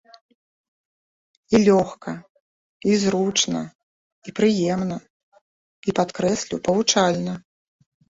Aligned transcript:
І 1.55 1.61
лёгка, 1.67 2.11
і 2.93 2.97
зручна, 3.03 3.61
і 4.27 4.35
прыемна, 4.43 4.97
і, 5.39 5.89
падкрэслю, 6.03 6.65
павучальна. 6.73 7.33